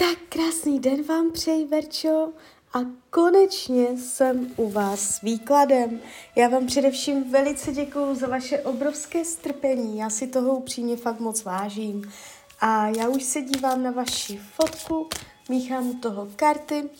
[0.00, 2.28] Tak krásný den vám přeji, Verčo.
[2.74, 2.78] A
[3.10, 6.00] konečně jsem u vás s výkladem.
[6.36, 9.98] Já vám především velice děkuju za vaše obrovské strpení.
[9.98, 12.12] Já si toho upřímně fakt moc vážím.
[12.60, 15.08] A já už se dívám na vaši fotku,
[15.48, 16.90] míchám u toho karty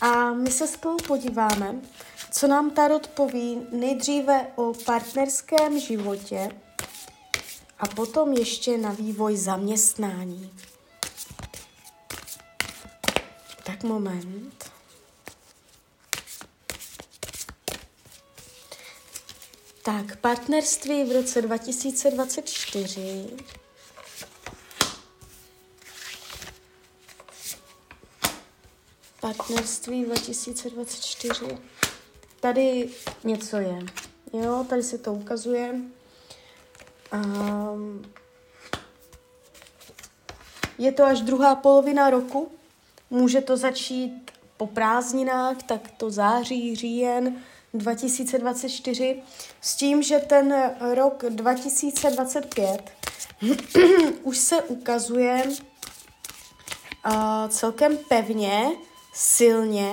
[0.00, 1.80] a my se spolu podíváme,
[2.30, 6.50] co nám Tarot poví nejdříve o partnerském životě
[7.78, 10.50] a potom ještě na vývoj zaměstnání.
[13.68, 14.70] Tak moment.
[19.82, 23.26] Tak, partnerství v roce 2024.
[29.20, 31.58] Partnerství 2024.
[32.40, 32.90] Tady
[33.24, 33.78] něco je.
[34.32, 35.74] Jo, tady se to ukazuje.
[37.12, 38.12] Um,
[40.78, 42.57] je to až druhá polovina roku.
[43.10, 47.36] Může to začít po prázdninách, tak to září, říjen
[47.74, 49.22] 2024,
[49.60, 50.54] s tím, že ten
[50.94, 52.92] rok 2025
[54.22, 55.42] už se ukazuje
[57.06, 57.12] uh,
[57.48, 58.70] celkem pevně,
[59.14, 59.92] silně,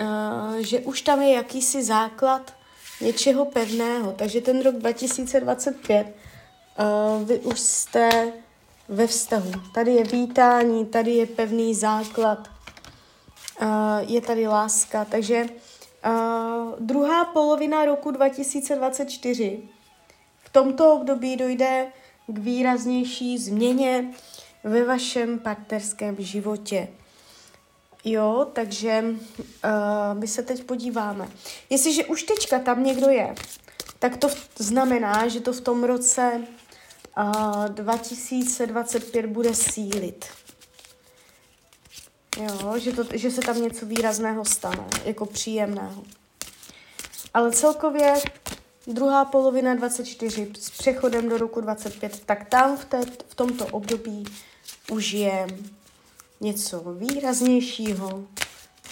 [0.00, 2.54] uh, že už tam je jakýsi základ
[3.00, 4.12] něčeho pevného.
[4.12, 8.32] Takže ten rok 2025 uh, vy už jste
[8.92, 9.52] ve vztahu.
[9.74, 12.48] Tady je vítání, tady je pevný základ,
[13.62, 13.68] uh,
[14.00, 15.04] je tady láska.
[15.04, 19.62] Takže uh, druhá polovina roku 2024
[20.44, 21.86] v tomto období dojde
[22.26, 24.10] k výraznější změně
[24.64, 26.88] ve vašem partnerském životě.
[28.04, 31.28] Jo, takže uh, my se teď podíváme.
[31.70, 33.34] Jestliže už teďka tam někdo je,
[33.98, 36.40] tak to znamená, že to v tom roce
[37.18, 40.24] uh, 2025 bude sílit.
[42.40, 46.04] Jo, že, to, že se tam něco výrazného stane, jako příjemného.
[47.34, 48.14] Ale celkově
[48.86, 54.24] druhá polovina 24 s přechodem do roku 25, tak tam v, té, v tomto období
[54.90, 55.46] už je
[56.40, 58.26] něco výraznějšího,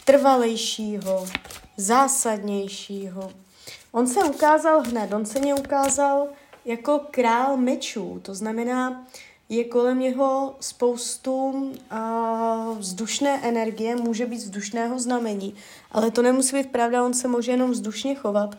[0.05, 1.29] trvalejšího,
[1.77, 3.33] zásadnějšího.
[3.93, 6.29] On se ukázal hned, on se mě ukázal
[6.65, 9.07] jako král mečů, to znamená,
[9.49, 15.55] je kolem něho spoustu uh, vzdušné energie, může být vzdušného znamení,
[15.93, 18.59] ale to nemusí být pravda, on se může jenom vzdušně chovat.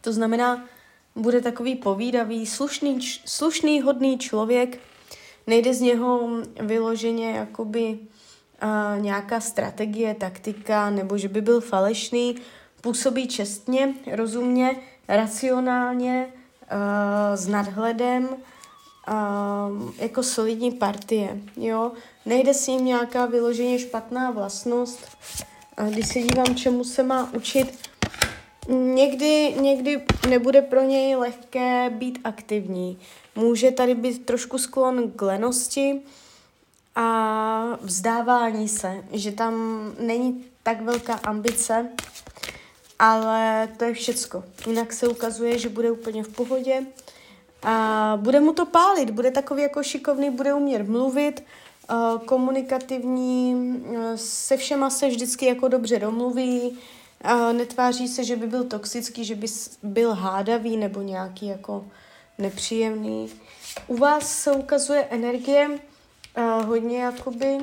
[0.00, 0.64] To znamená,
[1.16, 4.78] bude takový povídavý, slušný, slušný hodný člověk,
[5.46, 6.28] nejde z něho
[6.60, 7.98] vyloženě jakoby
[8.62, 12.36] uh, nějaká strategie, taktika, nebo že by byl falešný,
[12.80, 14.76] působí čestně, rozumně,
[15.08, 16.32] racionálně,
[17.34, 21.92] s nadhledem, uh, jako solidní partie, jo.
[22.26, 25.06] Nejde s ním nějaká vyloženě špatná vlastnost.
[25.76, 27.78] A když se dívám, čemu se má učit,
[28.68, 32.98] někdy, někdy nebude pro něj lehké být aktivní.
[33.36, 36.00] Může tady být trošku sklon k lenosti
[36.94, 39.54] a vzdávání se, že tam
[39.98, 41.88] není tak velká ambice,
[43.00, 44.44] ale to je všecko.
[44.66, 46.86] Jinak se ukazuje, že bude úplně v pohodě
[47.62, 51.44] a bude mu to pálit, bude takový jako šikovný, bude umět mluvit,
[52.24, 53.56] komunikativní,
[54.16, 56.78] se všema se vždycky jako dobře domluví,
[57.52, 59.46] netváří se, že by byl toxický, že by
[59.82, 61.86] byl hádavý nebo nějaký jako
[62.38, 63.30] nepříjemný.
[63.86, 65.78] U vás se ukazuje energie
[66.66, 67.58] hodně jakoby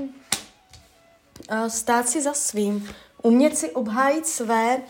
[1.68, 2.90] stát si za svým,
[3.24, 4.82] umět si obhájit své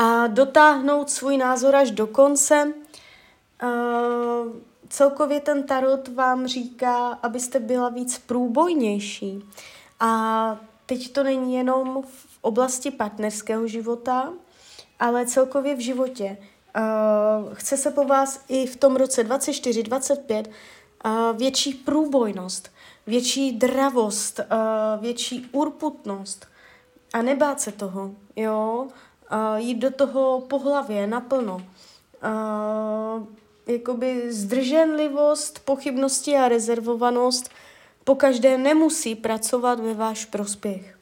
[0.00, 2.72] a dotáhnout svůj názor až do konce.
[3.62, 4.52] Uh,
[4.88, 9.44] celkově ten tarot vám říká, abyste byla víc průbojnější.
[10.00, 14.32] A teď to není jenom v oblasti partnerského života,
[15.00, 16.36] ale celkově v životě.
[16.76, 20.50] Uh, chce se po vás i v tom roce 24, 25
[21.04, 22.70] uh, větší průbojnost,
[23.06, 26.46] větší dravost, uh, větší urputnost
[27.12, 28.88] a nebát se toho, jo,
[29.32, 31.54] uh, jít do toho po hlavě, naplno.
[31.54, 33.26] Uh,
[33.66, 37.50] jakoby zdrženlivost, pochybnosti a rezervovanost
[38.04, 40.96] po každé nemusí pracovat ve váš prospěch.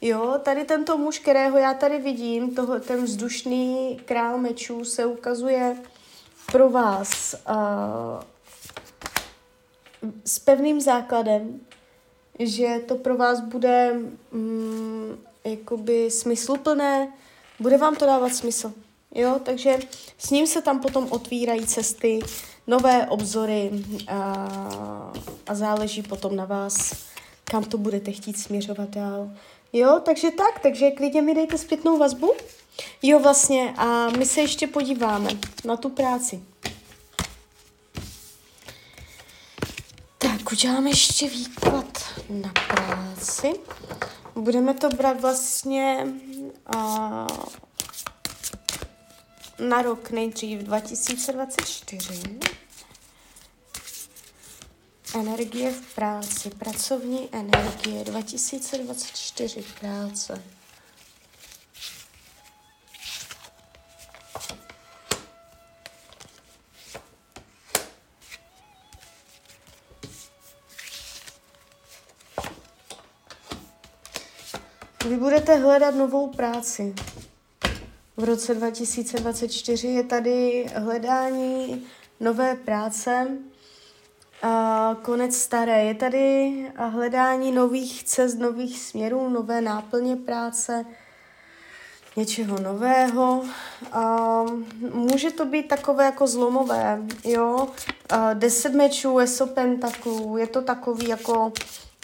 [0.00, 5.76] Jo, tady tento muž, kterého já tady vidím, toho, ten vzdušný král mečů se ukazuje
[6.52, 8.22] pro vás uh,
[10.24, 11.60] s pevným základem,
[12.38, 14.00] že to pro vás bude
[14.32, 17.12] um, jakoby smysluplné,
[17.60, 18.72] bude vám to dávat smysl.
[19.14, 19.78] Jo, takže
[20.18, 22.20] s ním se tam potom otvírají cesty,
[22.66, 23.70] nové obzory
[24.08, 24.22] a,
[25.46, 26.92] a záleží potom na vás,
[27.44, 29.30] kam to budete chtít směřovat dál.
[29.72, 32.32] Jo, takže tak, takže klidně mi dejte zpětnou vazbu.
[33.02, 35.30] Jo, vlastně, a my se ještě podíváme
[35.64, 36.40] na tu práci.
[40.18, 41.98] Tak, uděláme ještě výklad
[42.30, 43.54] na práci.
[44.38, 46.06] Budeme to brát vlastně
[46.76, 47.26] a,
[49.68, 52.38] na rok nejdřív 2024.
[55.14, 60.42] Energie v práci, pracovní energie 2024 práce.
[75.08, 76.94] Vy budete hledat novou práci.
[78.16, 81.86] V roce 2024 je tady hledání
[82.20, 83.28] nové práce,
[84.42, 85.84] a konec staré.
[85.84, 90.84] Je tady hledání nových cest, nových směrů, nové náplně práce,
[92.16, 93.44] něčeho nového.
[93.92, 94.44] A
[94.92, 97.68] může to být takové jako zlomové, jo.
[98.08, 101.52] A deset mečů, eso pentaklů, je to takový jako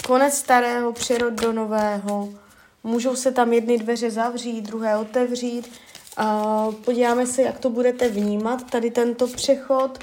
[0.06, 2.43] konec starého, přerod do nového.
[2.84, 5.70] Můžou se tam jedny dveře zavřít, druhé otevřít.
[6.16, 9.98] A podíváme se, jak to budete vnímat, tady tento přechod.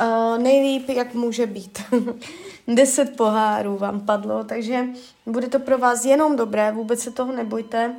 [0.00, 1.78] Uh, nejlíp, jak může být.
[2.68, 4.84] Deset pohárů vám padlo, takže
[5.26, 7.94] bude to pro vás jenom dobré, vůbec se toho nebojte.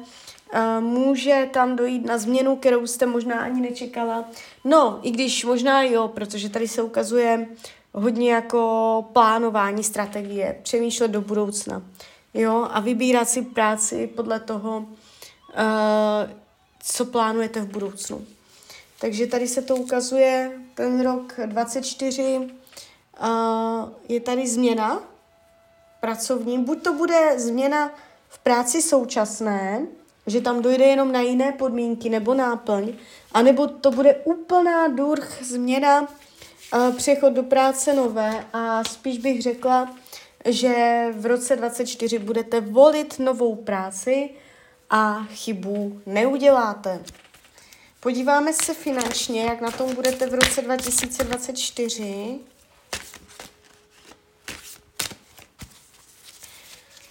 [0.53, 4.25] Uh, může tam dojít na změnu, kterou jste možná ani nečekala.
[4.63, 7.47] No, i když možná jo, protože tady se ukazuje
[7.93, 11.81] hodně jako plánování strategie, přemýšlet do budoucna.
[12.33, 14.85] Jo, a vybírat si práci podle toho, uh,
[16.83, 18.25] co plánujete v budoucnu.
[19.01, 25.03] Takže tady se to ukazuje, ten rok 24, uh, je tady změna
[25.99, 26.63] pracovní.
[26.63, 27.91] Buď to bude změna
[28.29, 29.87] v práci současné,
[30.27, 32.93] že tam dojde jenom na jiné podmínky nebo náplň,
[33.31, 39.95] anebo to bude úplná durch změna, uh, přechod do práce nové a spíš bych řekla,
[40.45, 44.29] že v roce 24 budete volit novou práci
[44.89, 47.03] a chybu neuděláte.
[47.99, 52.39] Podíváme se finančně, jak na tom budete v roce 2024.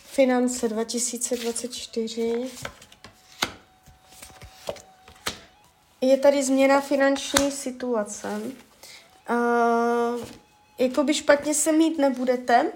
[0.04, 2.50] Finance 2024.
[6.00, 8.42] Je tady změna finanční situace.
[9.30, 10.26] Uh,
[10.78, 12.72] jakoby špatně se mít nebudete.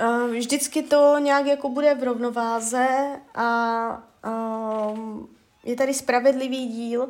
[0.00, 2.86] Uh, vždycky to nějak jako bude v rovnováze
[3.34, 5.26] a uh,
[5.64, 7.08] je tady spravedlivý díl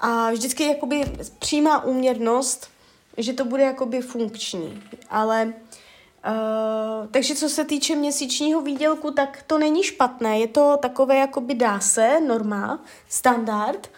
[0.00, 1.04] a vždycky jakoby
[1.38, 2.70] přímá úměrnost,
[3.16, 5.54] že to bude jakoby funkční, ale
[6.26, 11.54] Uh, takže co se týče měsíčního výdělku, tak to není špatné, je to takové jakoby
[11.54, 13.90] dá se, norma, standard,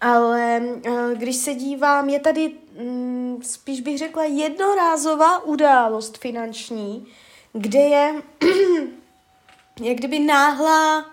[0.00, 7.06] ale uh, když se dívám, je tady um, spíš bych řekla jednorázová událost finanční,
[7.52, 8.22] kde je
[9.80, 11.10] jak kdyby náhlá,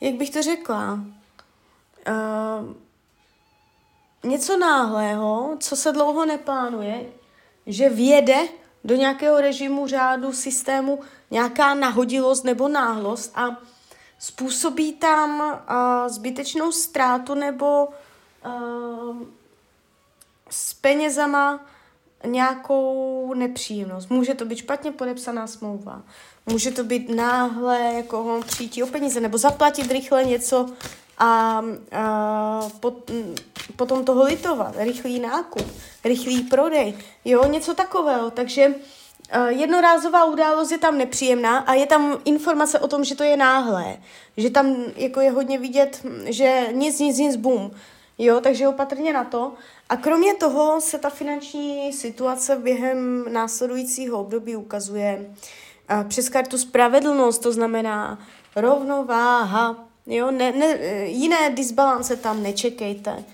[0.00, 0.92] jak bych to řekla,
[2.08, 2.74] uh,
[4.24, 7.06] něco náhlého, co se dlouho neplánuje,
[7.66, 8.48] že vjede
[8.84, 11.00] do nějakého režimu, řádu, systému
[11.30, 13.56] nějaká nahodilost nebo náhlost a
[14.18, 17.88] způsobí tam uh, zbytečnou ztrátu nebo
[18.46, 19.16] uh,
[20.50, 21.60] s penězama
[22.26, 24.10] nějakou nepříjemnost.
[24.10, 26.02] Může to být špatně podepsaná smlouva,
[26.46, 30.66] může to být náhle jako přijít o peníze nebo zaplatit rychle něco,
[31.18, 33.10] a, a pot,
[33.76, 35.66] potom toho litovat, rychlý nákup,
[36.04, 38.74] rychlý prodej, jo, něco takového, takže
[39.48, 43.96] jednorázová událost je tam nepříjemná a je tam informace o tom, že to je náhlé,
[44.36, 47.70] že tam jako je hodně vidět, že nic, nic, nic, bum,
[48.18, 49.52] jo, takže opatrně na to.
[49.88, 55.34] A kromě toho se ta finanční situace během následujícího období ukazuje
[56.08, 58.18] přes kartu spravedlnost, to znamená
[58.56, 63.24] rovnováha, Jo, ne, ne, jiné disbalance tam nečekejte.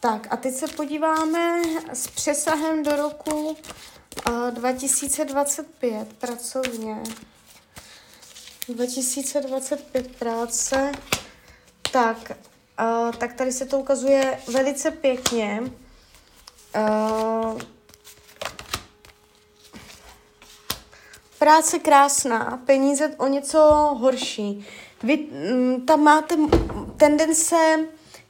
[0.00, 7.02] Tak a teď se podíváme s přesahem do roku uh, 2025 pracovně.
[8.68, 10.92] 2025 práce.
[11.92, 12.32] Tak,
[12.80, 15.62] uh, tak tady se to ukazuje velice pěkně.
[16.76, 17.60] Uh,
[21.38, 23.58] práce krásná, peníze o něco
[24.00, 24.66] horší.
[25.02, 26.36] Vy mm, tam máte
[26.96, 27.56] tendence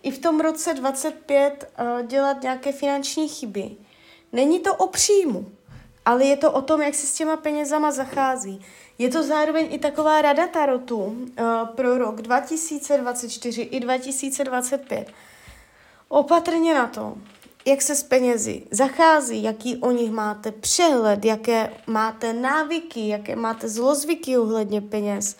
[0.02, 3.70] i v tom roce 25 uh, dělat nějaké finanční chyby.
[4.32, 5.46] Není to o příjmu,
[6.08, 8.60] ale je to o tom, jak se s těma penězama zachází.
[8.98, 11.24] Je to zároveň i taková rada tarotu uh,
[11.74, 15.12] pro rok 2024 i 2025.
[16.08, 17.14] Opatrně na to,
[17.66, 23.68] jak se s penězi zachází, jaký o nich máte přehled, jaké máte návyky, jaké máte
[23.68, 25.36] zlozvyky ohledně peněz.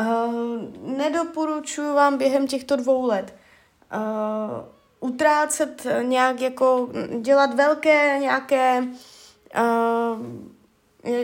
[0.00, 3.34] Uh, nedoporučuji vám během těchto dvou let
[3.94, 6.88] uh, utrácet nějak jako,
[7.20, 8.84] dělat velké nějaké,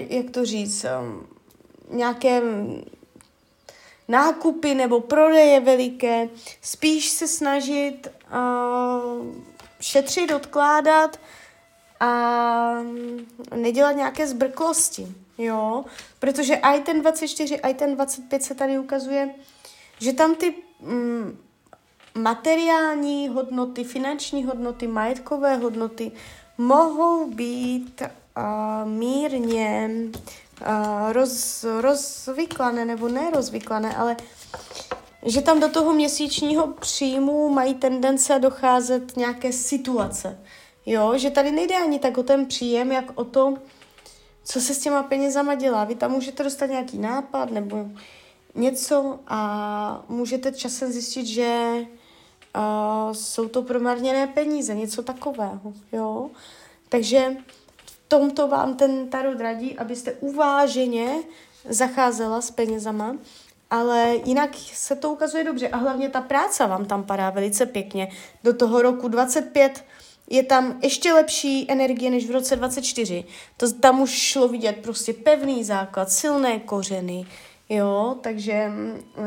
[0.08, 1.26] jak to říct, um,
[1.90, 2.42] nějaké
[4.08, 6.28] nákupy nebo prodeje veliké,
[6.60, 9.26] spíš se snažit uh,
[9.80, 11.20] šetřit, odkládat
[12.00, 12.74] a
[13.56, 15.06] nedělat nějaké zbrklosti,
[15.38, 15.84] jo,
[16.18, 19.34] protože i ten 24, i ten 25 se tady ukazuje,
[19.98, 21.38] že tam ty mm,
[22.14, 26.12] materiální hodnoty, finanční hodnoty, majetkové hodnoty
[26.58, 28.02] mohou být
[28.84, 29.90] mírně
[31.12, 34.16] roz, rozvyklané nebo nerozvyklané, ale
[35.26, 40.38] že tam do toho měsíčního příjmu mají tendence docházet nějaké situace.
[40.86, 43.54] Jo, že tady nejde ani tak o ten příjem, jak o to,
[44.44, 45.84] co se s těma penězama dělá.
[45.84, 47.86] Vy tam můžete dostat nějaký nápad nebo
[48.54, 51.72] něco a můžete časem zjistit, že
[52.56, 56.30] uh, jsou to promarněné peníze, něco takového, jo.
[56.88, 57.36] Takže
[58.12, 61.08] tomto vám ten tarot radí, abyste uváženě
[61.68, 63.16] zacházela s penězama
[63.72, 68.08] ale jinak se to ukazuje dobře a hlavně ta práce vám tam padá velice pěkně.
[68.44, 69.84] Do toho roku 25
[70.30, 73.24] je tam ještě lepší energie než v roce 24.
[73.56, 77.26] To tam už šlo vidět prostě pevný základ, silné kořeny,
[77.68, 78.70] jo, takže
[79.18, 79.24] uh,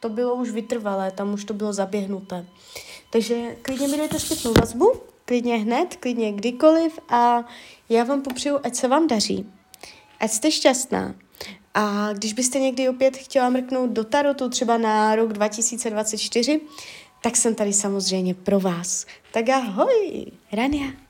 [0.00, 2.46] to bylo už vytrvalé, tam už to bylo zaběhnuté.
[3.10, 4.92] Takže klidně mi dejte zpětnou vazbu,
[5.24, 7.44] klidně hned, klidně kdykoliv a
[7.88, 9.46] já vám popřeju, ať se vám daří.
[10.20, 11.14] Ať jste šťastná.
[11.74, 16.60] A když byste někdy opět chtěla mrknout do tarotu, třeba na rok 2024,
[17.22, 19.06] tak jsem tady samozřejmě pro vás.
[19.32, 21.03] Tak ahoj, Rania.